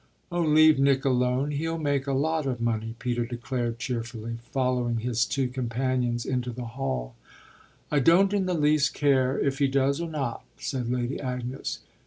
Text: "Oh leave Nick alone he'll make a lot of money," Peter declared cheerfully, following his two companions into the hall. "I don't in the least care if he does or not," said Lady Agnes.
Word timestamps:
"Oh 0.31 0.41
leave 0.41 0.79
Nick 0.79 1.05
alone 1.05 1.51
he'll 1.51 1.77
make 1.77 2.07
a 2.07 2.11
lot 2.13 2.47
of 2.47 2.59
money," 2.59 2.95
Peter 2.97 3.23
declared 3.23 3.77
cheerfully, 3.77 4.39
following 4.51 5.01
his 5.01 5.25
two 5.27 5.47
companions 5.47 6.25
into 6.25 6.49
the 6.49 6.65
hall. 6.73 7.13
"I 7.91 7.99
don't 7.99 8.33
in 8.33 8.47
the 8.47 8.55
least 8.55 8.95
care 8.95 9.37
if 9.39 9.59
he 9.59 9.67
does 9.67 10.01
or 10.01 10.09
not," 10.09 10.43
said 10.57 10.89
Lady 10.91 11.19
Agnes. 11.19 11.81